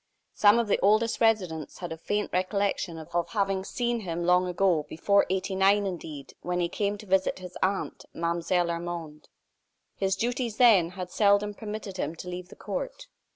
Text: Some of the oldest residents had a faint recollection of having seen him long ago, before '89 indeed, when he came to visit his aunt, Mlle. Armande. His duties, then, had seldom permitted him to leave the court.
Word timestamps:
Some 0.33 0.57
of 0.57 0.67
the 0.67 0.79
oldest 0.79 1.21
residents 1.21 1.77
had 1.77 1.91
a 1.91 1.95
faint 1.99 2.31
recollection 2.33 2.97
of 2.97 3.11
having 3.33 3.63
seen 3.63 3.99
him 3.99 4.23
long 4.25 4.47
ago, 4.47 4.83
before 4.89 5.27
'89 5.29 5.85
indeed, 5.85 6.33
when 6.41 6.59
he 6.59 6.69
came 6.69 6.97
to 6.97 7.05
visit 7.05 7.37
his 7.37 7.55
aunt, 7.61 8.05
Mlle. 8.11 8.41
Armande. 8.71 9.27
His 9.95 10.15
duties, 10.15 10.57
then, 10.57 10.89
had 10.97 11.11
seldom 11.11 11.53
permitted 11.53 11.97
him 11.97 12.15
to 12.15 12.27
leave 12.29 12.49
the 12.49 12.55
court. 12.55 13.05